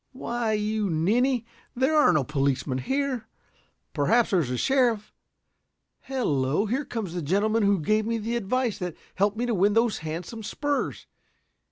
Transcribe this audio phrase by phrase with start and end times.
[0.13, 1.45] "Why, you ninny,
[1.75, 3.27] there are no policemen here.
[3.93, 5.13] Perhaps there is a sheriff.
[5.99, 9.73] Hello, here comes the gentleman who gave me the advice that helped me to win
[9.73, 11.05] those handsome spurs.